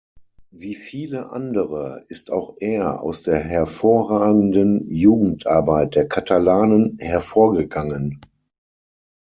[0.49, 8.19] Wie viele andere ist auch er aus der hervorragenden Jugendarbeit der Katalanen hervorgegangen.